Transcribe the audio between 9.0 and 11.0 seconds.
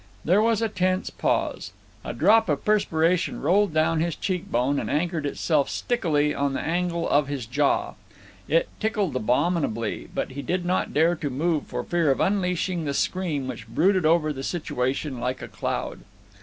abominably, but he did not